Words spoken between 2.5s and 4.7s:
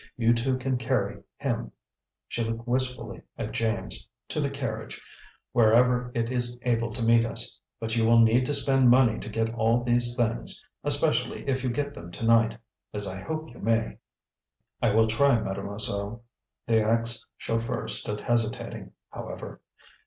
wistfully at James "to the